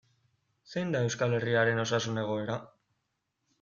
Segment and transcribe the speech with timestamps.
[0.73, 2.61] Zein da Euskal Herriaren osasun egoera?